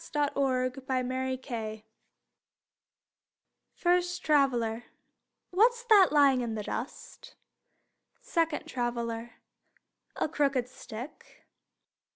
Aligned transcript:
THE 0.13 0.31
CROOKED 0.33 0.79
STICK 0.89 1.85
First 3.75 4.23
Traveler: 4.25 4.85
What's 5.51 5.83
that 5.91 6.11
lying 6.11 6.41
in 6.41 6.55
the 6.55 6.63
dust? 6.63 7.35
Second 8.19 8.65
Traveler: 8.65 9.35
A 10.15 10.27
crooked 10.27 10.67
stick. 10.67 11.43